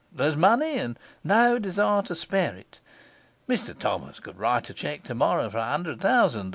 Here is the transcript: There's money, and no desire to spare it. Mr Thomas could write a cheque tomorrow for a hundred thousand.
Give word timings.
There's 0.11 0.35
money, 0.35 0.79
and 0.79 0.97
no 1.23 1.59
desire 1.59 2.01
to 2.01 2.15
spare 2.15 2.55
it. 2.55 2.79
Mr 3.47 3.77
Thomas 3.77 4.19
could 4.19 4.39
write 4.39 4.67
a 4.71 4.73
cheque 4.73 5.03
tomorrow 5.03 5.47
for 5.47 5.59
a 5.59 5.65
hundred 5.67 6.01
thousand. 6.01 6.49